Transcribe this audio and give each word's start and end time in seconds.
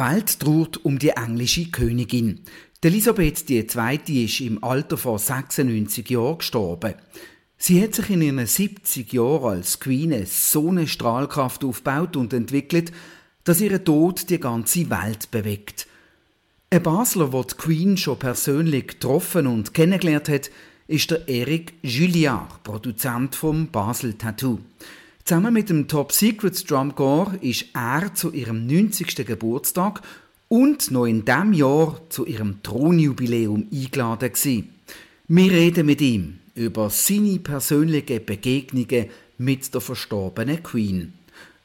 Welt 0.00 0.40
trauert 0.40 0.82
um 0.82 0.98
die 0.98 1.10
englische 1.10 1.70
Königin. 1.70 2.40
Elisabeth 2.82 3.50
II. 3.50 4.24
ist 4.24 4.40
im 4.40 4.64
Alter 4.64 4.96
von 4.96 5.18
96 5.18 6.08
Jahren 6.08 6.38
gestorben. 6.38 6.94
Sie 7.58 7.82
hat 7.82 7.94
sich 7.94 8.08
in 8.08 8.22
ihren 8.22 8.46
70 8.46 9.12
Jahren 9.12 9.58
als 9.58 9.78
Queen 9.78 10.24
so 10.24 10.70
eine 10.70 10.88
Strahlkraft 10.88 11.62
aufgebaut 11.62 12.16
und 12.16 12.32
entwickelt, 12.32 12.92
dass 13.44 13.60
ihr 13.60 13.84
Tod 13.84 14.30
die 14.30 14.40
ganze 14.40 14.88
Welt 14.88 15.30
bewegt. 15.30 15.86
Ein 16.70 16.82
Basler, 16.82 17.28
der 17.28 17.44
die 17.44 17.54
Queen 17.56 17.98
schon 17.98 18.18
persönlich 18.18 18.86
getroffen 18.86 19.46
und 19.46 19.74
kennengelernt 19.74 20.30
hat, 20.30 20.50
ist 20.86 21.10
der 21.10 21.28
Eric 21.28 21.74
Julliard, 21.82 22.62
Produzent 22.62 23.36
vom 23.36 23.68
Basel 23.68 24.14
Tattoo. 24.14 24.60
Zusammen 25.24 25.54
mit 25.54 25.70
dem 25.70 25.86
Top 25.86 26.12
Secrets 26.12 26.64
Drum 26.64 26.94
Corps 26.94 27.34
ist 27.40 27.66
er 27.74 28.14
zu 28.14 28.32
ihrem 28.32 28.66
90. 28.66 29.26
Geburtstag 29.26 30.02
und 30.48 30.90
noch 30.90 31.06
in 31.06 31.24
diesem 31.24 31.52
Jahr 31.52 32.00
zu 32.08 32.26
ihrem 32.26 32.62
Thronjubiläum 32.62 33.68
eingeladen 33.72 34.32
gewesen. 34.32 34.74
Wir 35.28 35.52
reden 35.52 35.86
mit 35.86 36.00
ihm 36.00 36.40
über 36.54 36.90
seine 36.90 37.38
persönlichen 37.38 38.24
Begegnungen 38.24 39.06
mit 39.38 39.72
der 39.72 39.80
verstorbenen 39.80 40.62
Queen. 40.62 41.12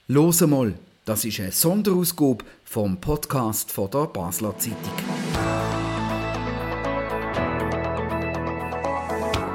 Los 0.07 0.41
mal, 0.41 0.75
das 1.05 1.25
ist 1.25 1.39
eine 1.39 1.51
Sonderausgabe 1.51 2.45
vom 2.63 3.01
Podcast 3.01 3.71
von 3.71 3.89
der 3.89 4.05
Basler 4.05 4.55
Zeitung. 4.59 4.93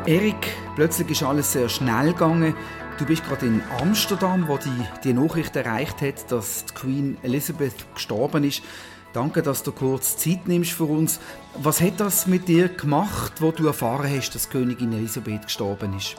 Erik, 0.06 0.48
plötzlich 0.74 1.10
ist 1.10 1.22
alles 1.22 1.52
sehr 1.52 1.68
schnell 1.68 2.12
gegangen. 2.12 2.54
Du 3.00 3.06
bist 3.06 3.24
gerade 3.24 3.46
in 3.46 3.62
Amsterdam, 3.80 4.46
wo 4.46 4.58
die, 4.58 4.68
die 5.04 5.14
Nachricht 5.14 5.56
erreicht 5.56 6.02
hat, 6.02 6.30
dass 6.30 6.66
die 6.66 6.74
Queen 6.74 7.16
Elizabeth 7.22 7.72
gestorben 7.94 8.44
ist. 8.44 8.62
Danke, 9.14 9.40
dass 9.40 9.62
du 9.62 9.72
kurz 9.72 10.18
Zeit 10.18 10.46
nimmst 10.46 10.72
für 10.72 10.84
uns. 10.84 11.18
Was 11.54 11.80
hat 11.80 11.98
das 11.98 12.26
mit 12.26 12.46
dir 12.46 12.68
gemacht, 12.68 13.40
wo 13.40 13.52
du 13.52 13.66
erfahren 13.66 14.06
hast, 14.14 14.34
dass 14.34 14.50
Königin 14.50 14.92
Elisabeth 14.92 15.44
gestorben 15.44 15.96
ist? 15.96 16.16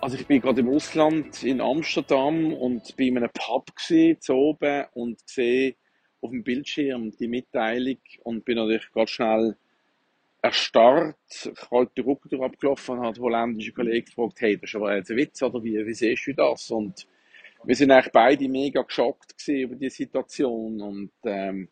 Also 0.00 0.16
ich 0.16 0.26
bin 0.26 0.40
gerade 0.40 0.62
im 0.62 0.68
Ausland 0.68 1.44
in 1.44 1.60
Amsterdam 1.60 2.52
und 2.52 2.96
bin 2.96 3.10
in 3.10 3.18
einem 3.18 3.30
Pub 3.32 3.76
gesehen, 3.76 4.18
oben 4.30 4.86
und 4.94 5.20
sehe 5.26 5.76
auf 6.20 6.30
dem 6.30 6.42
Bildschirm 6.42 7.12
die 7.20 7.28
Mitteilung 7.28 7.98
und 8.24 8.44
bin 8.44 8.56
natürlich 8.56 8.90
ganz 8.92 9.10
schnell 9.10 9.56
erstarrt, 10.44 11.16
kalt 11.70 11.90
die 11.96 12.02
Rücken 12.02 12.42
abgelaufen 12.42 12.98
und 12.98 13.06
hat 13.06 13.18
holländische 13.18 13.72
Kollegen 13.72 14.04
gefragt, 14.04 14.40
hey, 14.42 14.58
das 14.58 14.70
ist 14.70 14.76
aber 14.76 14.94
jetzt 14.94 15.10
ein 15.10 15.16
Witz, 15.16 15.42
oder? 15.42 15.64
Wie, 15.64 15.86
wie 15.86 15.94
siehst 15.94 16.26
du 16.26 16.34
das? 16.34 16.70
Und 16.70 17.06
wir 17.64 17.74
sind 17.74 17.90
eigentlich 17.90 18.12
beide 18.12 18.46
mega 18.48 18.82
geschockt 18.82 19.48
über 19.48 19.74
die 19.74 19.88
Situation. 19.88 20.82
Und 20.82 21.12
ähm, 21.24 21.68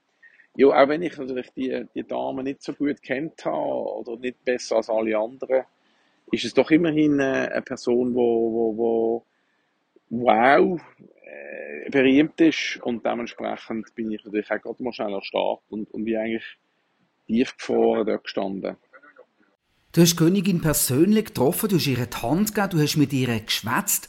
ja, 0.57 0.69
auch 0.69 0.89
wenn 0.89 1.03
ich 1.03 1.19
natürlich 1.19 1.51
die, 1.53 1.85
die 1.95 2.03
Dame 2.03 2.43
nicht 2.43 2.63
so 2.63 2.73
gut 2.73 3.03
kennt 3.03 3.45
habe 3.45 3.57
oder 3.57 4.17
nicht 4.17 4.43
besser 4.43 4.77
als 4.77 4.89
alle 4.89 5.19
anderen, 5.19 5.65
ist 6.31 6.45
es 6.47 6.55
doch 6.55 6.71
immerhin 6.71 7.21
äh, 7.21 7.51
eine 7.53 7.63
Person, 7.63 8.15
wo, 8.15 8.53
wo, 8.53 8.77
wo 8.79 9.27
wow, 10.09 10.81
äh, 11.27 11.91
berühmt 11.91 12.41
ist. 12.41 12.81
Und 12.83 13.05
dementsprechend 13.05 13.95
bin 13.95 14.11
ich 14.13 14.25
natürlich 14.25 14.51
auch 14.51 14.63
gerade 14.63 14.83
mal 14.83 14.95
schnell 14.95 15.13
erstarrt 15.13 15.61
und, 15.69 15.91
und 15.91 16.07
wie 16.07 16.17
eigentlich 16.17 16.59
tief 17.33 17.57
gefroren 17.57 18.07
dort 18.07 18.25
gestanden. 18.25 18.77
Du 19.93 20.01
hast 20.01 20.13
die 20.13 20.17
Königin 20.17 20.61
persönlich 20.61 21.27
getroffen, 21.27 21.69
du 21.69 21.77
hast 21.77 21.87
ihr 21.87 22.07
die 22.07 22.17
Hand 22.17 22.55
gegeben, 22.55 22.71
du 22.71 22.83
hast 22.83 22.97
mit 22.97 23.13
ihr 23.13 23.41
geschwätzt. 23.41 24.09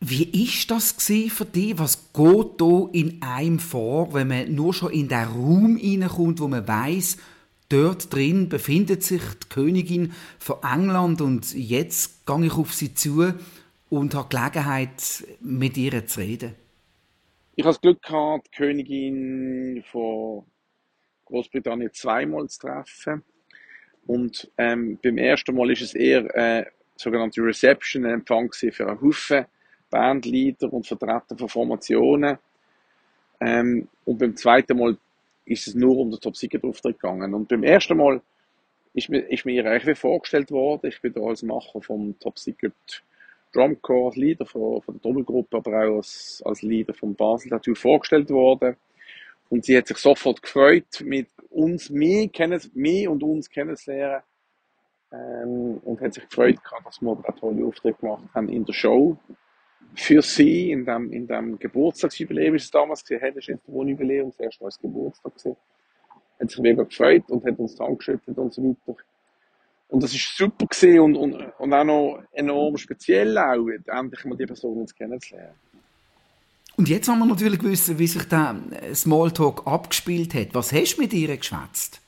Wie 0.00 0.24
ist 0.44 0.70
das 0.70 0.92
für 0.92 1.44
dich? 1.44 1.78
Was 1.78 2.12
geht 2.12 2.60
da 2.60 2.88
in 2.92 3.20
einem 3.20 3.58
vor, 3.58 4.14
wenn 4.14 4.28
man 4.28 4.54
nur 4.54 4.72
schon 4.72 4.92
in 4.92 5.08
den 5.08 5.24
Raum 5.24 5.76
hineinkommt, 5.76 6.40
wo 6.40 6.48
man 6.48 6.66
weiß, 6.66 7.18
dort 7.68 8.12
drin 8.12 8.48
befindet 8.48 9.02
sich 9.02 9.20
die 9.42 9.48
Königin 9.48 10.12
von 10.38 10.56
England 10.62 11.20
und 11.20 11.52
jetzt 11.54 12.26
gehe 12.26 12.46
ich 12.46 12.52
auf 12.54 12.72
sie 12.72 12.94
zu 12.94 13.34
und 13.90 14.14
habe 14.14 14.28
Gelegenheit, 14.28 15.24
mit 15.40 15.76
ihr 15.76 16.06
zu 16.06 16.20
reden? 16.20 16.54
Ich 17.56 17.64
habe 17.64 17.74
das 17.74 17.80
Glück 17.80 18.02
gehabt, 18.02 18.46
die 18.46 18.56
Königin 18.56 19.84
von 19.90 20.44
Großbritannien 21.30 21.92
zweimal 21.92 22.48
zu 22.48 22.60
treffen. 22.60 23.22
Und 24.06 24.50
ähm, 24.58 24.98
beim 25.02 25.18
ersten 25.18 25.54
Mal 25.54 25.70
ist 25.70 25.82
es 25.82 25.94
eher 25.94 26.34
äh, 26.34 26.66
sogenannte 26.96 27.42
Reception, 27.42 28.04
ein 28.04 28.14
Empfang 28.14 28.52
für 28.52 28.86
einen 28.86 29.00
Haufen 29.00 29.46
Bandleader 29.90 30.72
und 30.72 30.86
Vertreter 30.86 31.36
von 31.36 31.48
Formationen. 31.48 32.38
Ähm, 33.40 33.88
und 34.04 34.18
beim 34.18 34.36
zweiten 34.36 34.78
Mal 34.78 34.96
ist 35.44 35.66
es 35.66 35.74
nur 35.74 35.98
um 35.98 36.10
den 36.10 36.20
Top 36.20 36.36
Secret 36.36 36.62
Auftritt 36.64 37.00
gegangen. 37.00 37.34
Und 37.34 37.48
beim 37.48 37.64
ersten 37.64 37.96
Mal 37.96 38.22
ist 38.94 39.08
mir, 39.08 39.20
ist 39.20 39.44
mir 39.44 39.66
eigentlich 39.66 39.98
vorgestellt 39.98 40.50
worden. 40.50 40.86
Ich 40.86 41.00
bin 41.00 41.12
da 41.12 41.20
als 41.22 41.42
Macher 41.42 41.82
vom 41.82 42.18
Top 42.20 42.38
Secret 42.38 42.72
Drumcore, 43.52 44.06
als 44.06 44.16
Leader 44.16 44.46
von, 44.46 44.80
von 44.82 44.94
der 44.94 45.02
Doppelgruppe, 45.02 45.56
aber 45.56 45.70
auch 45.70 45.96
als, 45.96 46.40
als 46.44 46.62
Leader 46.62 46.94
vom 46.94 47.14
Basel 47.14 47.50
Tattoo 47.50 47.74
vorgestellt 47.74 48.30
worden. 48.30 48.76
Und 49.50 49.64
sie 49.64 49.76
hat 49.76 49.88
sich 49.88 49.98
sofort 49.98 50.42
gefreut, 50.42 51.02
mit 51.04 51.28
uns, 51.50 51.90
mich, 51.90 52.32
kennen, 52.32 52.60
mich 52.72 53.08
und 53.08 53.22
uns 53.22 53.50
kennenzulernen. 53.50 54.22
Ähm, 55.12 55.78
und 55.84 56.00
hat 56.00 56.14
sich 56.14 56.28
gefreut, 56.28 56.56
dass 56.84 57.02
wir 57.02 57.10
einen 57.10 57.36
tollen 57.36 57.64
Auftritt 57.64 57.98
gemacht 57.98 58.22
haben 58.32 58.48
in 58.48 58.64
der 58.64 58.72
Show. 58.72 59.18
Für 59.96 60.22
sie, 60.22 60.70
in 60.70 60.84
dem, 60.84 61.12
in 61.12 61.26
dem 61.26 61.58
Geburtstagsjubiläum, 61.58 62.54
ist 62.54 62.66
es 62.66 62.70
damals 62.70 63.02
gesehen, 63.02 63.18
hey, 63.20 63.30
das 63.30 63.38
ist 63.38 63.48
jetzt 63.48 63.68
ein 63.68 63.88
Jubiläum, 63.88 64.30
das 64.30 64.38
erste 64.38 64.62
Mal 64.62 64.68
als 64.68 64.78
Geburtstag 64.78 65.34
gesehen. 65.34 65.56
Hat 66.38 66.48
sich 66.48 66.60
mega 66.60 66.84
gefreut 66.84 67.28
und 67.28 67.44
hat 67.44 67.58
uns 67.58 67.76
geschüttet 67.76 68.38
und 68.38 68.54
so 68.54 68.62
weiter. 68.62 68.96
Und 69.88 70.04
das 70.04 70.14
ist 70.14 70.36
super 70.36 70.66
gesehen 70.66 71.00
und, 71.00 71.16
und, 71.16 71.34
und 71.58 71.74
auch 71.74 71.84
noch 71.84 72.22
enorm 72.30 72.76
speziell 72.76 73.36
auch, 73.36 73.66
endlich 73.68 74.24
mal 74.24 74.36
die 74.36 74.46
Person 74.46 74.78
jetzt 74.78 74.94
kennenzulernen. 74.94 75.56
Und 76.80 76.88
jetzt 76.88 77.08
wollen 77.08 77.18
wir 77.18 77.26
natürlich 77.26 77.62
wissen, 77.62 77.98
wie 77.98 78.06
sich 78.06 78.24
der 78.24 78.56
Smalltalk 78.94 79.66
abgespielt 79.66 80.32
hat. 80.32 80.54
Was 80.54 80.72
hast 80.72 80.96
du 80.96 81.02
mit 81.02 81.12
ihr 81.12 81.36
geschwätzt? 81.36 82.00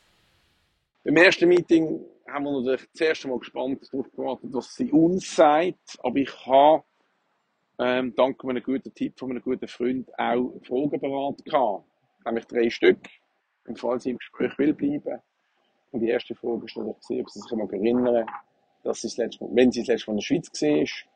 Beim 1.04 1.16
ersten 1.16 1.46
Meeting 1.46 2.00
haben 2.26 2.44
wir 2.44 2.52
natürlich 2.52 2.88
das 2.94 3.00
erste 3.02 3.28
Mal 3.28 3.38
gespannt 3.38 3.86
darauf 3.92 4.10
gewartet, 4.12 4.48
was 4.50 4.74
sie 4.74 4.90
uns 4.90 5.36
sagt. 5.36 5.98
Aber 6.02 6.16
ich 6.16 6.30
habe, 6.46 6.84
ähm, 7.80 8.14
dank 8.16 8.42
einem 8.42 8.62
guten 8.62 8.94
Tipp 8.94 9.18
von 9.18 9.32
einem 9.32 9.42
guten 9.42 9.68
Freund, 9.68 10.08
auch 10.18 10.54
Fragen 10.66 10.98
beraten 10.98 11.44
gehabt. 11.44 11.84
Nämlich 12.24 12.46
drei 12.46 12.70
Stück, 12.70 13.00
im 13.66 13.76
Fall 13.76 14.00
sie 14.00 14.12
im 14.12 14.16
Gespräch 14.16 14.56
will 14.56 14.72
bleiben. 14.72 15.20
Und 15.90 16.00
die 16.00 16.08
erste 16.08 16.34
Frage 16.34 16.64
ist 16.64 16.76
natürlich, 16.78 17.20
ob 17.20 17.30
sie 17.30 17.40
sich 17.40 17.52
mal 17.52 17.68
erinnern, 17.70 18.24
dass 18.84 19.02
sie 19.02 19.08
das 19.08 19.18
letzte 19.18 19.44
Mal, 19.44 19.50
wenn 19.52 19.70
sie 19.70 19.80
das 19.80 19.88
letzte 19.88 20.10
Mal 20.10 20.14
in 20.14 20.20
der 20.20 20.24
Schweiz 20.24 20.62
war, 20.62 21.11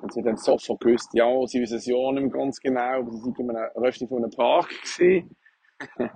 und 0.00 0.12
sie 0.12 0.22
dann 0.22 0.36
sofort 0.36 0.80
gewusst, 0.80 1.10
ja, 1.14 1.28
sie 1.46 1.60
wissen 1.60 1.78
es 1.78 1.86
ja 1.86 2.12
nicht 2.12 2.22
mehr 2.22 2.30
ganz 2.30 2.60
genau, 2.60 3.00
aber 3.00 3.10
sie 3.12 3.20
sind 3.20 3.38
in 3.38 3.50
einem 3.50 3.70
Rösti 3.76 4.06
von 4.06 4.18
einem 4.18 4.30
Park 4.30 4.68
gewesen. 4.68 5.36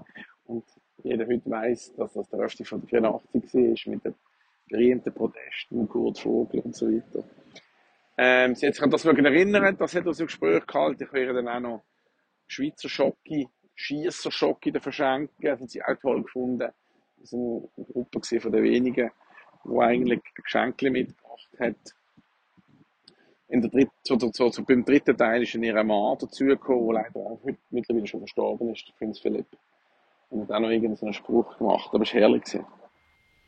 und 0.45 0.65
jeder 1.03 1.27
heute 1.27 1.51
weiss, 1.51 1.93
dass 1.95 2.13
das 2.13 2.29
der 2.29 2.41
Rösti 2.41 2.65
von 2.65 2.81
der 2.81 2.89
84 2.89 3.87
war, 3.87 3.95
mit 3.95 4.05
den 4.05 4.15
berühmten 4.69 5.13
Protesten, 5.13 5.89
Kurt 5.89 6.19
Vogel 6.19 6.61
und 6.61 6.75
so 6.75 6.87
weiter. 6.89 7.25
Ähm, 8.19 8.55
sie 8.55 8.67
hat 8.67 8.75
sich 8.75 8.83
an 8.83 8.91
das 8.91 9.05
erinnern, 9.05 9.77
das 9.79 9.95
hat 9.95 10.07
uns 10.07 10.21
im 10.21 10.27
Gespräch 10.27 10.67
gehalten. 10.67 11.05
Ich 11.05 11.13
wäre 11.13 11.33
dann 11.33 11.49
auch 11.49 11.61
noch 11.61 11.83
Schweizer 12.49 12.89
Schocke, 12.89 13.47
Schiesser 13.75 14.31
Schocke 14.31 14.79
verschenken. 14.79 15.35
Das 15.41 15.61
hat 15.61 15.71
sie 15.71 15.83
auch 15.83 15.97
toll 16.03 16.23
gefunden. 16.23 16.71
Das 17.17 17.33
war 17.33 17.63
eine 17.77 17.87
Gruppe 17.87 18.41
von 18.41 18.53
den 18.53 18.63
wenigen, 18.63 19.11
die 19.65 19.79
eigentlich 19.79 20.21
Geschenke 20.35 20.91
mitgebracht 20.91 21.49
hat 21.59 21.95
in 23.51 23.61
der 23.61 23.71
dritten, 23.71 23.93
so, 24.05 24.19
so, 24.19 24.51
so, 24.51 24.63
beim 24.63 24.85
dritten 24.85 25.17
Teil 25.17 25.43
ist 25.43 25.55
in 25.55 25.63
ihrer 25.63 25.85
Mann 25.85 26.17
dazugekommen, 26.19 26.87
der 26.87 27.03
leider 27.03 27.17
auch 27.17 27.41
mittlerweile 27.71 28.07
schon 28.07 28.21
verstorben 28.21 28.73
ist, 28.73 28.87
der 28.87 28.93
Prinz 28.95 29.19
Philipp. 29.19 29.47
Und 30.31 30.43
hat 30.43 30.53
auch 30.53 30.61
noch 30.61 30.71
irgendeinen 30.71 31.13
Spruch 31.13 31.59
gemacht, 31.59 31.91
aber 31.93 32.05
es 32.05 32.15
war 32.15 32.21
herrlich. 32.21 32.45
Gewesen. 32.45 32.65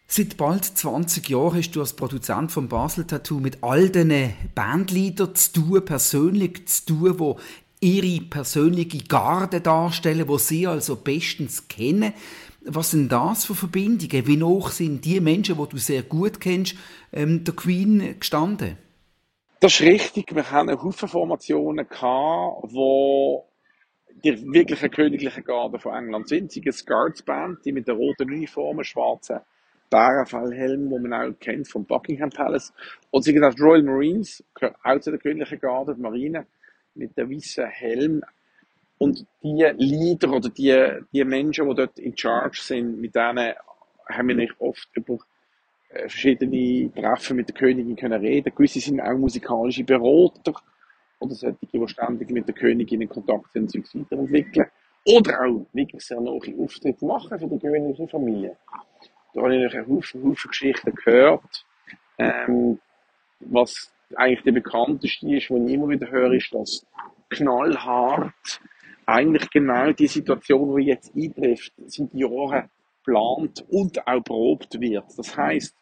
Seit 0.08 0.36
bald 0.36 0.64
20 0.64 1.28
Jahren 1.28 1.56
hast 1.56 1.70
du 1.70 1.80
als 1.80 1.94
Produzent 1.94 2.50
von 2.50 2.68
Basel 2.68 3.06
Tattoo 3.06 3.38
mit 3.38 3.62
all 3.62 3.88
diesen 3.88 4.34
Bandleadern 4.54 5.34
zu 5.34 5.52
tun, 5.52 5.84
persönlich 5.84 6.66
zu 6.66 6.86
tun, 6.86 7.18
wo 7.18 7.38
ihre 7.80 8.24
persönliche 8.24 8.98
Garde 9.04 9.60
darstellen, 9.60 10.28
wo 10.28 10.36
sie 10.36 10.66
also 10.66 10.96
bestens 10.96 11.68
kennen. 11.68 12.12
Was 12.64 12.90
sind 12.90 13.10
das 13.10 13.44
für 13.44 13.54
Verbindungen? 13.54 14.26
Wie 14.26 14.42
hoch 14.42 14.70
sind 14.70 15.04
die 15.04 15.20
Menschen, 15.20 15.56
die 15.56 15.68
du 15.68 15.78
sehr 15.78 16.02
gut 16.02 16.40
kennst, 16.40 16.74
ähm, 17.12 17.42
der 17.44 17.54
Queen 17.54 18.18
gestanden? 18.18 18.76
Das 19.62 19.74
ist 19.74 19.82
richtig. 19.82 20.34
Wir 20.34 20.50
haben 20.50 20.70
eine 20.70 20.82
Haufen 20.82 21.08
Formationen 21.08 21.88
gehabt, 21.88 22.64
wo 22.72 23.48
die 24.24 24.42
wirklichen 24.52 24.90
königlichen 24.90 25.44
Garde 25.44 25.78
von 25.78 25.94
England 25.94 26.28
sind. 26.28 26.50
Sie 26.50 26.60
sind 26.64 26.84
Guards 26.84 27.22
Band, 27.22 27.64
die 27.64 27.70
mit 27.70 27.86
der 27.86 27.94
roten 27.94 28.28
Uniform, 28.28 28.82
schwarzen 28.82 29.38
Bärenfellhelm, 29.88 30.90
wo 30.90 30.98
man 30.98 31.12
auch 31.12 31.38
kennt 31.38 31.68
vom 31.68 31.84
Buckingham 31.84 32.30
Palace. 32.30 32.72
Und 33.12 33.22
sie 33.22 33.30
sind 33.30 33.44
auch 33.44 33.56
Royal 33.60 33.84
Marines, 33.84 34.42
auch 34.82 34.98
zu 34.98 35.12
der 35.12 35.20
königlichen 35.20 35.60
Garde, 35.60 35.94
die 35.94 36.00
Marine, 36.00 36.44
mit 36.96 37.16
der 37.16 37.30
weißen 37.30 37.66
Helm. 37.68 38.24
Und 38.98 39.24
die 39.44 39.72
Leader 39.76 40.32
oder 40.32 40.48
die, 40.48 41.04
die 41.12 41.24
Menschen, 41.24 41.68
die 41.68 41.74
dort 41.76 42.00
in 42.00 42.16
Charge 42.16 42.60
sind, 42.60 43.00
mit 43.00 43.14
denen 43.14 43.54
haben 44.08 44.26
wir 44.26 44.34
nicht 44.34 44.56
oft 44.58 44.88
über 44.96 45.18
verschiedene 45.92 46.90
Treffen 46.92 47.36
mit 47.36 47.48
der 47.48 47.54
Königin 47.54 47.96
können 47.96 48.20
reden. 48.20 48.52
Gewisse 48.54 48.80
sind 48.80 49.00
auch 49.00 49.16
musikalische 49.16 49.84
Berater 49.84 50.54
oder 51.18 51.34
solche, 51.34 51.58
die 51.72 51.88
ständig 51.88 52.30
mit 52.30 52.48
der 52.48 52.54
Königin 52.54 53.02
in 53.02 53.08
Kontakt 53.08 53.52
sind 53.52 53.74
und 53.74 53.86
sich 53.86 54.00
weiterentwickeln. 54.00 54.66
Oder 55.04 55.40
auch 55.40 55.66
wirklich 55.72 56.02
sehr 56.02 56.20
nahe 56.20 56.40
Auftritte 56.58 57.04
machen 57.04 57.38
für 57.38 57.46
die 57.46 57.58
königliche 57.58 58.08
Familie. 58.08 58.56
Da 59.34 59.42
habe 59.42 59.56
ich 59.56 59.74
einen 59.74 59.96
Haufen, 59.96 60.22
Haufen 60.22 60.48
Geschichten 60.48 60.94
gehört. 60.94 61.64
Ähm, 62.18 62.78
was 63.40 63.92
eigentlich 64.14 64.42
der 64.42 64.52
bekannteste 64.52 65.34
ist, 65.34 65.50
was 65.50 65.60
ich 65.66 65.72
immer 65.72 65.88
wieder 65.88 66.08
höre, 66.10 66.34
ist, 66.34 66.54
dass 66.54 66.86
knallhart 67.30 68.60
eigentlich 69.06 69.50
genau 69.50 69.90
die 69.92 70.06
Situation, 70.06 70.76
die 70.76 70.84
jetzt 70.84 71.14
eintrifft, 71.16 71.72
seit 71.86 72.14
Jahren 72.14 72.70
geplant 73.04 73.64
und 73.68 74.06
auch 74.06 74.22
probt 74.22 74.80
wird. 74.80 75.06
Das 75.16 75.36
heißt, 75.36 75.74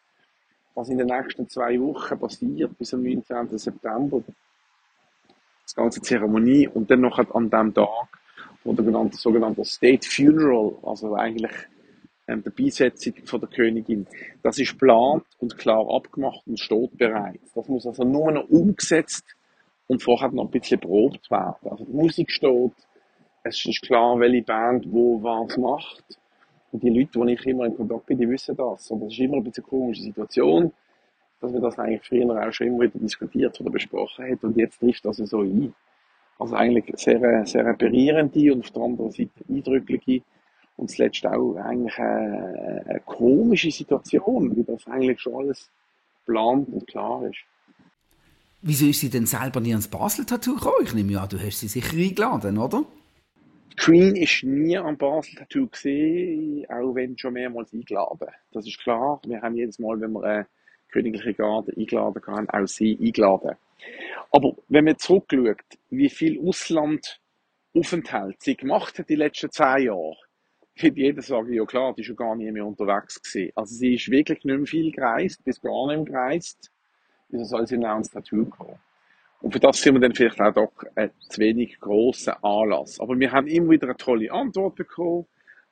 was 0.74 0.88
in 0.88 0.98
den 0.98 1.08
nächsten 1.08 1.48
zwei 1.48 1.78
Wochen 1.80 2.18
passiert, 2.18 2.76
bis 2.78 2.94
am 2.94 3.02
19. 3.02 3.58
September, 3.58 4.22
das 5.64 5.74
ganze 5.74 6.00
Zeremonie 6.00 6.68
und 6.68 6.90
dann 6.90 7.00
noch 7.00 7.18
an 7.18 7.50
dem 7.50 7.74
Tag, 7.74 8.08
wo 8.64 8.72
der 8.72 8.84
genannte, 8.84 9.16
sogenannte 9.16 9.64
State 9.64 10.08
Funeral, 10.08 10.76
also 10.82 11.14
eigentlich 11.14 11.52
ähm, 12.26 12.42
der 12.42 12.50
Beisetzung 12.50 13.14
von 13.24 13.40
der 13.40 13.48
Königin, 13.48 14.06
das 14.42 14.58
ist 14.58 14.72
geplant 14.72 15.24
und 15.38 15.56
klar 15.58 15.86
abgemacht 15.88 16.46
und 16.46 16.60
steht 16.60 16.96
bereits. 16.96 17.52
Das 17.54 17.68
muss 17.68 17.86
also 17.86 18.04
nur 18.04 18.32
noch 18.32 18.48
umgesetzt 18.48 19.24
und 19.86 20.02
vorher 20.02 20.30
noch 20.30 20.44
ein 20.44 20.50
bisschen 20.50 20.80
probt 20.80 21.30
werden. 21.30 21.70
Also 21.70 21.84
die 21.84 21.92
Musik 21.92 22.30
steht, 22.30 22.72
es 23.42 23.64
ist 23.64 23.82
klar, 23.82 24.18
welche 24.20 24.42
Band 24.42 24.86
wo 24.90 25.22
was 25.22 25.56
macht. 25.56 26.19
Und 26.72 26.82
die 26.82 26.90
Leute, 26.90 27.18
die 27.18 27.32
ich 27.32 27.46
immer 27.46 27.66
in 27.66 27.76
Kontakt 27.76 28.06
bin, 28.06 28.18
die 28.18 28.28
wissen 28.28 28.56
das. 28.56 28.90
Und 28.90 29.00
das 29.00 29.12
ist 29.12 29.18
immer 29.18 29.38
ein 29.38 29.44
bisschen 29.44 29.64
eine 29.64 29.70
komische 29.70 30.02
Situation, 30.02 30.72
dass 31.40 31.52
wir 31.52 31.60
das 31.60 31.78
eigentlich 31.78 32.02
früher 32.02 32.46
auch 32.46 32.52
schon 32.52 32.68
immer 32.68 32.80
wieder 32.80 32.98
diskutiert 32.98 33.60
oder 33.60 33.70
besprochen 33.70 34.24
haben. 34.24 34.38
Und 34.42 34.56
jetzt 34.56 34.78
trifft 34.78 35.04
das 35.04 35.16
so 35.16 35.40
ein. 35.40 35.74
Also 36.38 36.54
eigentlich 36.54 36.86
sehr, 36.96 37.46
sehr 37.46 37.66
reparierende 37.66 38.52
und 38.52 38.60
auf 38.60 38.70
der 38.70 38.82
anderen 38.82 39.10
Seite 39.10 39.30
eindrückliche 39.48 40.22
und 40.76 40.90
zuletzt 40.90 41.26
auch 41.26 41.56
eigentlich 41.56 41.98
eine, 41.98 42.84
eine 42.86 43.00
komische 43.00 43.70
Situation, 43.70 44.56
wie 44.56 44.64
das 44.64 44.86
eigentlich 44.86 45.20
schon 45.20 45.34
alles 45.34 45.70
geplant 46.24 46.68
und 46.72 46.86
klar 46.86 47.22
ist. 47.26 47.38
Wieso 48.62 48.86
ist 48.86 49.00
sie 49.00 49.10
denn 49.10 49.26
selber 49.26 49.60
nie 49.60 49.72
ans 49.72 49.88
Basel-Tattoo 49.88 50.54
gekommen? 50.54 50.84
Ich 50.84 50.94
nehme 50.94 51.20
an, 51.20 51.28
du 51.28 51.38
hast 51.38 51.60
sie 51.60 51.68
sicher 51.68 51.96
eingeladen, 51.96 52.58
oder? 52.58 52.84
Queen 53.76 54.16
ist 54.16 54.42
nie 54.42 54.76
am 54.76 54.96
Basel 54.96 55.36
Tattoo 55.36 55.68
gesehen, 55.68 56.66
auch 56.68 56.94
wenn 56.94 57.16
schon 57.16 57.34
mehrmals 57.34 57.72
eingeladen. 57.72 58.28
Das 58.52 58.66
ist 58.66 58.78
klar. 58.78 59.20
Wir 59.26 59.40
haben 59.40 59.56
jedes 59.56 59.78
Mal, 59.78 60.00
wenn 60.00 60.12
wir 60.12 60.22
eine 60.22 60.46
königliche 60.90 61.34
Garde 61.34 61.72
eingeladen 61.76 62.22
haben, 62.26 62.50
auch 62.50 62.66
sie 62.66 62.98
eingeladen. 63.00 63.56
Aber 64.32 64.56
wenn 64.68 64.84
man 64.84 64.98
zurückschaut, 64.98 65.78
wie 65.90 66.10
viel 66.10 66.40
Auslandaufenthalt 66.40 68.42
sie 68.42 68.56
gemacht 68.56 68.98
hat 68.98 69.08
die 69.08 69.16
letzten 69.16 69.50
zehn 69.50 69.84
Jahre, 69.84 70.16
wird 70.76 70.96
jeder 70.96 71.22
sagen, 71.22 71.52
ja 71.52 71.64
klar, 71.64 71.94
die 71.94 72.02
ist 72.02 72.08
ja 72.08 72.14
gar 72.14 72.36
nie 72.36 72.50
mehr 72.50 72.66
unterwegs 72.66 73.20
gewesen. 73.20 73.52
Also 73.54 73.74
sie 73.74 73.94
ist 73.94 74.10
wirklich 74.10 74.44
nicht 74.44 74.56
mehr 74.56 74.66
viel 74.66 74.92
gereist, 74.92 75.42
bis 75.44 75.60
gar 75.60 75.86
nicht 75.88 75.96
mehr 75.96 76.04
gereist. 76.04 76.70
Wieso 77.28 77.44
soll 77.44 77.66
sie 77.66 77.78
noch 77.78 77.90
ans 77.90 78.10
Tattoo 78.10 78.46
kommen? 78.46 78.78
Und 79.42 79.52
für 79.52 79.60
das 79.60 79.80
sind 79.80 79.94
wir 79.94 80.00
dann 80.00 80.14
vielleicht 80.14 80.40
auch 80.40 80.52
doch 80.52 80.72
ein 80.94 81.10
zu 81.28 81.40
wenig 81.40 81.80
grosser 81.80 82.42
Anlass. 82.44 83.00
Aber 83.00 83.18
wir 83.18 83.32
haben 83.32 83.46
immer 83.46 83.70
wieder 83.70 83.86
eine 83.86 83.96
tolle 83.96 84.30
Antwort 84.30 84.74
bekommen, 84.74 85.26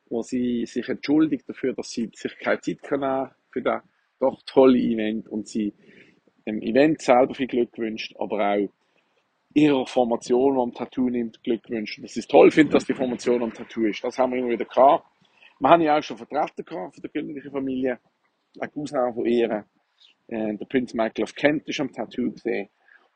wo 0.08 0.22
sie 0.22 0.64
sich 0.66 0.88
entschuldigt 0.88 1.48
dafür, 1.48 1.74
dass 1.74 1.90
sie 1.90 2.10
sich 2.14 2.38
keine 2.38 2.60
Zeit 2.60 2.82
können 2.82 3.30
für 3.50 3.62
das 3.62 3.82
doch 4.20 4.40
tolle 4.46 4.78
Event 4.78 5.28
und 5.28 5.46
sie 5.46 5.74
dem 6.46 6.60
Event 6.62 7.00
selber 7.02 7.34
viel 7.34 7.46
Glück 7.46 7.76
wünscht, 7.78 8.16
aber 8.18 8.54
auch 8.54 8.68
ihrer 9.54 9.86
Formation, 9.86 10.54
die 10.54 10.60
am 10.62 10.72
Tattoo 10.72 11.10
nimmt, 11.10 11.42
Glück 11.42 11.68
wünscht. 11.68 12.02
Dass 12.02 12.14
sie 12.14 12.20
es 12.20 12.26
toll 12.26 12.50
findet, 12.50 12.74
dass 12.74 12.86
die 12.86 12.94
Formation 12.94 13.42
am 13.42 13.52
Tattoo 13.52 13.86
ist. 13.86 14.02
Das 14.02 14.18
haben 14.18 14.32
wir 14.32 14.38
immer 14.38 14.50
wieder 14.50 14.64
gehabt. 14.64 15.04
Wir 15.60 15.68
haben 15.68 15.82
ja 15.82 15.98
auch 15.98 16.02
schon 16.02 16.16
Vertreter 16.16 16.62
gehabt 16.62 16.94
von 16.94 17.02
der 17.02 17.10
königlichen 17.10 17.50
Familie. 17.50 17.98
Eine 18.58 18.72
Ausnahme 18.74 19.14
von 19.14 19.26
ihr. 19.26 19.64
Äh, 20.28 20.56
der 20.56 20.66
Prinz 20.66 20.94
Michael 20.94 21.24
of 21.24 21.34
Kent 21.34 21.68
ist 21.68 21.80
am 21.80 21.92
Tattoo 21.92 22.32
gesehen. 22.32 22.68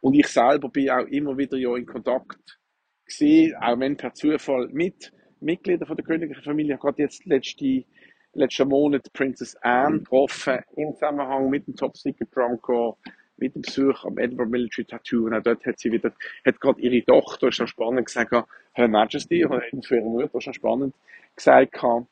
Und 0.02 0.14
ich 0.14 0.26
selber 0.26 0.68
bin 0.68 0.90
auch 0.90 1.06
immer 1.06 1.38
wieder 1.38 1.56
ja 1.56 1.76
in 1.76 1.86
Kontakt 1.86 2.58
gesehen, 3.06 3.54
auch 3.60 3.78
wenn 3.78 3.96
per 3.96 4.12
Zufall 4.12 4.68
mit 4.72 5.12
Mitgliedern 5.38 5.86
von 5.86 5.96
der 5.96 6.04
königlichen 6.04 6.42
Familie. 6.42 6.74
Ich 6.74 6.80
gerade 6.80 7.02
jetzt 7.02 7.24
letzte, 7.24 7.84
letzten 8.32 8.68
Monat 8.68 9.12
Princess 9.12 9.54
Anne 9.62 10.00
getroffen 10.00 10.58
im 10.74 10.92
Zusammenhang 10.94 11.50
mit 11.50 11.68
dem 11.68 11.76
Top 11.76 11.96
Secret 11.96 12.28
Corps, 12.32 12.98
mit 13.36 13.54
dem 13.54 13.62
Besuch 13.62 14.04
am 14.04 14.18
Edinburgh 14.18 14.50
Military 14.50 14.84
Tattoo. 14.84 15.26
Und 15.26 15.34
auch 15.34 15.42
dort 15.42 15.64
hat 15.64 15.78
sie 15.78 15.92
wieder, 15.92 16.12
hat 16.44 16.60
gerade 16.60 16.80
ihre 16.80 17.04
Tochter, 17.04 17.48
ist 17.48 17.56
schon 17.56 17.68
spannend 17.68 18.06
gesagt, 18.06 18.32
Her 18.72 18.88
Majesty, 18.88 19.46
oder 19.46 19.62
für 19.84 19.96
ihre 19.96 20.04
Mutter, 20.04 20.38
ist 20.38 20.44
schon 20.44 20.54
spannend 20.54 20.96
gesagt, 21.36 21.80
habe 21.80 22.08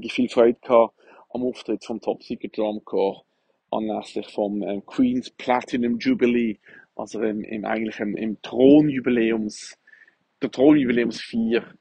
ich 0.00 0.12
viel 0.12 0.28
Freude 0.28 0.58
gehabt 0.62 0.94
am 1.30 1.42
Auftritt 1.42 1.84
vom 1.84 2.00
Top 2.00 2.22
Secret 2.22 2.56
Drum 2.56 2.84
Corps 2.84 3.24
anlässlich 3.72 4.28
vom 4.32 4.62
äh, 4.62 4.80
Queen's 4.86 5.30
Platinum 5.30 5.98
Jubilee, 5.98 6.58
also 6.94 7.22
im, 7.22 7.42
im 7.42 7.64
eigentlich 7.64 7.98
im, 8.00 8.16
im 8.16 8.40
Thronjubiläums, 8.42 9.78
der 10.40 10.50
Thronjubiläumsfeier. 10.50 11.74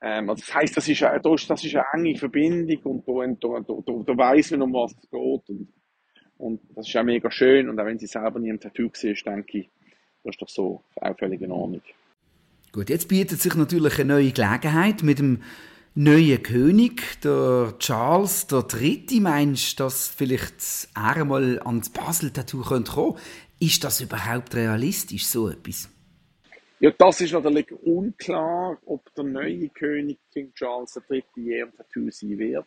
Ähm, 0.00 0.30
also 0.30 0.42
das 0.42 0.54
heisst, 0.54 0.76
das 0.76 0.88
ist, 0.88 1.02
eine, 1.02 1.20
das 1.20 1.64
ist 1.64 1.74
eine 1.74 1.84
enge 1.92 2.16
Verbindung 2.16 3.02
und 3.04 3.42
da, 3.42 3.60
da, 3.60 3.74
da, 3.84 3.92
da, 4.06 4.16
weiss 4.16 4.50
man, 4.50 4.62
um 4.62 4.72
was 4.72 4.92
es 4.92 5.10
geht. 5.10 5.48
Und, 5.48 5.68
und 6.36 6.60
das 6.74 6.88
ist 6.88 6.96
auch 6.96 7.04
mega 7.04 7.30
schön. 7.30 7.68
Und 7.68 7.80
auch 7.80 7.86
wenn 7.86 7.98
sie 7.98 8.06
selber 8.06 8.38
nie 8.38 8.50
im 8.50 8.60
Tattoo 8.60 8.88
war, 8.88 9.34
denke 9.34 9.58
ich, 9.58 9.70
das 10.22 10.34
ist 10.34 10.42
doch 10.42 10.48
so 10.48 10.84
auch 10.96 11.18
völlig 11.18 11.40
in 11.40 11.50
Ordnung. 11.50 11.82
Gut, 12.72 12.90
jetzt 12.90 13.08
bietet 13.08 13.40
sich 13.40 13.54
natürlich 13.54 13.98
eine 13.98 14.14
neue 14.14 14.30
Gelegenheit 14.30 15.02
mit 15.02 15.18
dem 15.18 15.42
neue 15.94 16.38
König, 16.38 17.20
der 17.22 17.74
Charles 17.78 18.46
III. 18.50 19.20
Meinst 19.20 19.78
du, 19.78 19.84
dass 19.84 20.08
vielleicht 20.08 20.88
er 20.94 21.16
einmal 21.16 21.60
ans 21.60 21.90
Basel-Tattoo 21.90 22.62
kommen 22.62 22.84
könnte? 22.84 23.20
Ist 23.60 23.82
das 23.84 24.00
überhaupt 24.00 24.54
realistisch, 24.54 25.26
so 25.26 25.48
etwas? 25.48 25.88
Ja, 26.80 26.92
das 26.96 27.20
ist 27.20 27.32
natürlich 27.32 27.72
unklar, 27.82 28.78
ob 28.86 29.12
der 29.14 29.24
neue 29.24 29.68
König 29.70 30.18
King 30.32 30.52
Charles 30.54 31.00
III. 31.10 31.24
je 31.34 31.62
am 31.62 31.76
Tattoo 31.76 32.08
sein 32.10 32.38
wird. 32.38 32.66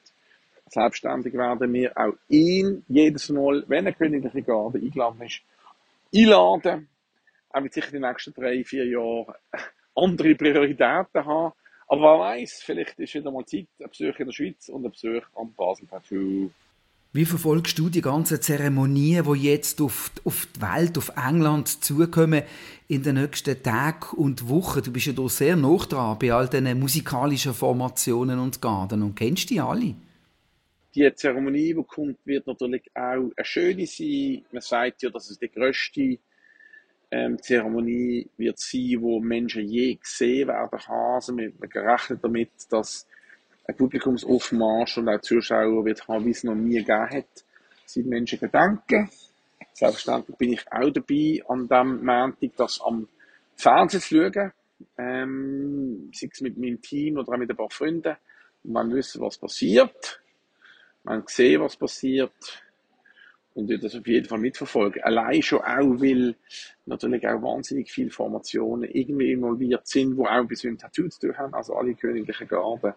Selbstständig 0.68 1.34
werden 1.34 1.74
wir 1.74 1.98
auch 1.98 2.14
ihn 2.28 2.84
jedes 2.88 3.30
Mal, 3.30 3.64
wenn 3.68 3.88
eine 3.88 3.94
königliche 3.94 4.42
Garde 4.42 4.80
eingeladen 4.80 5.22
ist, 5.22 5.42
einladen. 6.14 6.90
Er 7.54 7.64
wird 7.64 7.74
sicher 7.74 7.92
die 7.92 8.00
nächsten 8.00 8.34
drei, 8.34 8.64
vier 8.64 8.86
Jahre 8.86 9.36
andere 9.96 10.36
Prioritäten 10.36 11.26
haben. 11.26 11.54
Aber 11.92 12.04
wer 12.04 12.20
weiß, 12.20 12.62
vielleicht 12.64 12.98
ist 13.00 13.16
wieder 13.16 13.32
mal 13.32 13.46
Zeit, 13.46 13.68
ein 13.78 13.90
Besuch 13.90 14.18
in 14.18 14.28
der 14.28 14.32
Schweiz 14.32 14.70
und 14.70 14.86
ein 14.86 14.92
Besuch 14.92 15.24
am 15.36 15.54
Basel 15.54 15.88
Tattoo. 15.88 16.50
Wie 17.12 17.26
verfolgst 17.26 17.78
du 17.78 17.90
die 17.90 18.00
ganzen 18.00 18.42
Zeremonien, 18.42 19.26
die 19.26 19.50
jetzt 19.50 19.82
auf, 19.82 20.10
auf 20.24 20.48
die 20.56 20.62
Welt, 20.62 20.98
auf 20.98 21.12
England 21.18 21.84
zukommen 21.84 22.44
in 22.88 23.04
den 23.04 23.16
nächsten 23.16 23.62
Tagen 23.62 24.16
und 24.16 24.48
Wochen? 24.48 24.82
Du 24.82 24.94
bist 24.94 25.08
ja 25.08 25.12
da 25.12 25.28
sehr 25.28 25.58
nah 25.58 25.76
dran 25.80 26.18
bei 26.18 26.32
all 26.32 26.48
diesen 26.48 26.80
musikalischen 26.80 27.54
Formationen 27.54 28.40
und 28.40 28.62
Garden 28.62 29.02
und 29.02 29.16
kennst 29.16 29.50
die 29.50 29.60
alle? 29.60 29.94
Die 30.96 31.14
Zeremonie, 31.14 31.74
die 31.74 31.84
kommt, 31.86 32.20
wird 32.24 32.48
natürlich 32.48 32.90
auch 32.96 33.32
eine 33.36 33.44
schöne 33.44 33.86
sein. 33.86 34.46
Man 34.54 34.62
sagt 34.62 35.04
ja, 35.04 35.10
dass 35.10 35.30
es 35.30 35.40
die 35.40 35.52
grösste 35.52 36.20
ähm, 37.12 37.42
Zeremonie 37.42 38.30
wird 38.38 38.58
sein, 38.58 38.98
wo 39.02 39.20
Menschen 39.20 39.68
je 39.68 39.96
gesehen 39.96 40.48
werden 40.48 40.80
haben. 40.80 41.16
Also 41.16 41.36
wir 41.38 41.52
gerechnet 41.52 42.24
damit, 42.24 42.52
dass 42.70 43.06
ein 43.68 43.76
Publikumsaufmarsch 43.76 44.98
und 44.98 45.10
auch 45.10 45.22
Zuschauer 45.22 45.86
wird 45.86 46.08
haben, 46.08 46.26
wie 46.26 46.32
es 46.32 46.44
noch 46.44 46.56
nie 46.56 46.78
gegeben 46.78 47.10
hat, 47.10 47.46
sind 47.86 48.08
Menschen 48.08 48.40
gedenken. 48.40 49.10
Selbstverständlich 49.74 50.38
bin 50.38 50.54
ich 50.54 50.66
auch 50.72 50.90
dabei, 50.90 51.44
an 51.48 51.68
dem 51.68 52.06
Montag 52.06 52.56
das 52.56 52.80
am 52.82 53.08
Fernsehen 53.56 54.02
zu 54.02 54.32
schauen, 54.32 54.52
ähm, 54.98 56.12
sei 56.14 56.30
es 56.32 56.42
mit 56.42 56.58
meinem 56.58 56.82
Team 56.82 57.18
oder 57.18 57.34
auch 57.34 57.38
mit 57.38 57.50
ein 57.50 57.58
paar 57.58 57.70
Freunden. 57.70 58.16
Und 58.64 58.72
man 58.72 58.94
wissen, 58.94 59.22
was 59.22 59.38
passiert. 59.38 60.22
Man 61.04 61.24
sehen, 61.28 61.62
was 61.62 61.76
passiert 61.76 62.32
und 63.54 63.70
ich 63.70 63.82
das 63.82 63.96
auf 63.96 64.08
jeden 64.08 64.28
Fall 64.28 64.40
mitverfolgen. 64.40 65.04
Allein 65.04 65.42
schon 65.42 65.60
auch, 65.60 66.02
weil 66.02 66.36
natürlich 66.86 67.28
auch 67.28 67.42
wahnsinnig 67.42 67.92
viele 67.92 68.10
Formationen 68.10 68.90
irgendwie 68.90 69.34
involviert 69.34 69.88
sind, 69.88 70.16
wo 70.18 70.26
auch 70.26 70.46
bis 70.46 70.64
mit 70.64 70.74
dem 70.74 70.78
Tattoo 70.78 71.08
zu 71.10 71.20
tun 71.20 71.38
haben. 71.38 71.54
Also 71.54 71.76
alle 71.76 71.94
königlichen 71.96 72.48
Garden, 72.48 72.94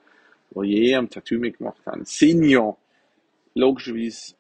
die 0.55 0.61
je 0.63 0.95
am 0.95 1.11
Tattoo 1.11 1.39
mitgemacht 1.39 1.85
haben, 1.87 2.05
sind 2.05 2.45
ja 2.45 2.77
logischerweise 3.55 4.35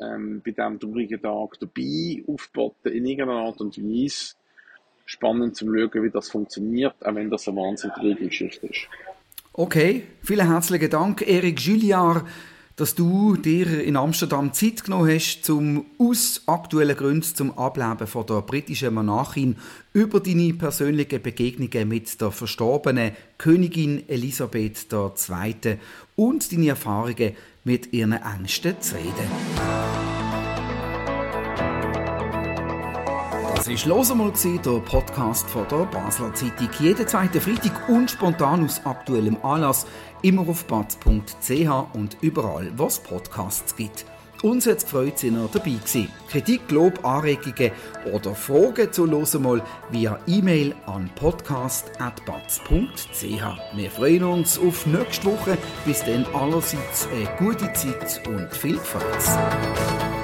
ähm, 0.00 0.42
bei 0.44 0.50
diesem 0.50 0.80
traurigen 0.80 1.22
Tag 1.22 1.58
dabei, 1.60 2.22
aufgeboten 2.26 2.92
in 2.92 3.06
irgendeiner 3.06 3.40
Art 3.40 3.60
und 3.60 3.78
Weise. 3.78 4.34
spannend 5.04 5.56
zu 5.56 5.66
schauen, 5.66 6.02
wie 6.04 6.10
das 6.10 6.30
funktioniert, 6.30 6.94
auch 7.04 7.14
wenn 7.14 7.30
das 7.30 7.48
eine 7.48 7.56
wahnsinnig 7.56 7.96
traurige 7.96 8.26
Geschichte 8.26 8.66
ist. 8.68 8.88
Okay, 9.52 10.04
vielen 10.22 10.46
herzlichen 10.46 10.90
Dank, 10.90 11.26
Erik 11.26 11.60
Julliard, 11.60 12.24
dass 12.80 12.94
du 12.94 13.36
dir 13.36 13.84
in 13.84 13.94
Amsterdam 13.94 14.54
Zeit 14.54 14.84
genommen 14.84 15.14
hast, 15.14 15.50
um 15.50 15.84
aus 15.98 16.40
aktuellen 16.46 16.96
Gründen 16.96 17.22
zum 17.22 17.58
Ableben 17.58 18.06
von 18.06 18.24
der 18.24 18.40
britischen 18.40 18.94
Monarchin 18.94 19.56
über 19.92 20.18
deine 20.18 20.54
persönlichen 20.54 21.20
Begegnungen 21.20 21.88
mit 21.88 22.18
der 22.22 22.30
verstorbenen 22.30 23.12
Königin 23.36 24.08
Elisabeth 24.08 24.86
II. 24.90 25.76
und 26.16 26.50
deine 26.52 26.68
Erfahrungen 26.68 27.36
mit 27.64 27.92
ihren 27.92 28.12
Ängsten 28.12 28.80
zu 28.80 28.94
reden. 28.94 29.99
Das 33.60 33.68
war 33.68 33.94
«Los 33.94 34.10
einmal», 34.10 34.32
der 34.32 34.80
Podcast 34.80 35.46
von 35.50 35.68
der 35.68 35.84
Basler 35.84 36.32
Zeitung. 36.32 36.70
Jeden 36.78 37.06
zweiten 37.06 37.42
Freitag 37.42 37.90
und 37.90 38.10
spontan 38.10 38.64
aus 38.64 38.80
aktuellem 38.86 39.36
Anlass. 39.42 39.86
Immer 40.22 40.48
auf 40.48 40.64
batz.ch 40.64 41.68
und 41.92 42.16
überall, 42.22 42.72
wo 42.76 42.86
es 42.86 42.98
Podcasts 42.98 43.76
gibt. 43.76 44.06
Uns 44.42 44.66
hat 44.66 44.78
es 44.78 44.84
gefreut, 44.84 45.12
dass 45.12 45.24
ihr 45.24 45.48
dabei 45.52 45.72
gewesen. 45.72 46.08
Kritik, 46.30 46.70
Lob, 46.70 47.04
Anregungen 47.04 47.72
oder 48.10 48.34
Fragen 48.34 48.90
zu 48.94 49.04
«Los 49.04 49.36
einmal» 49.36 49.60
via 49.90 50.18
E-Mail 50.26 50.74
an 50.86 51.10
podcast.batz.ch. 51.14 53.76
Wir 53.76 53.90
freuen 53.90 54.24
uns 54.24 54.58
auf 54.58 54.86
nächste 54.86 55.26
Woche. 55.26 55.58
Bis 55.84 56.02
dann 56.02 56.24
allerseits 56.32 57.06
eine 57.12 57.28
gute 57.36 57.70
Zeit 57.74 58.26
und 58.26 58.50
viel 58.54 58.78
Freude. 58.78 60.19